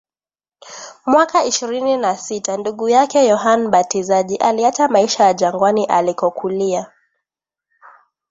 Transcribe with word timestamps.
Mwaka 1.05 1.43
ishirini 1.45 1.97
na 1.97 2.17
sita 2.17 2.57
ndugu 2.57 2.89
yake 2.89 3.25
Yohane 3.27 3.67
Mbatizaji 3.67 4.35
aliacha 4.35 4.87
maisha 4.87 5.23
ya 5.23 5.33
jangwani 5.33 5.85
alikokulia 5.85 6.91